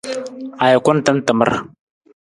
Ajukun 0.65 0.97
tan 1.05 1.17
tamar. 1.25 1.51